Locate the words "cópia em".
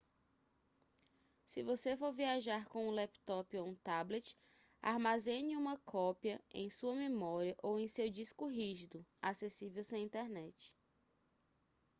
5.77-6.71